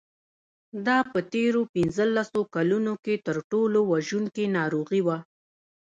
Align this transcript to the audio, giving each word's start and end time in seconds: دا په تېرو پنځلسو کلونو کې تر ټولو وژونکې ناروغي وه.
دا 0.85 0.97
په 1.11 1.19
تېرو 1.33 1.61
پنځلسو 1.75 2.39
کلونو 2.55 2.93
کې 3.03 3.15
تر 3.25 3.37
ټولو 3.51 3.79
وژونکې 3.91 4.45
ناروغي 4.57 5.01
وه. 5.07 5.17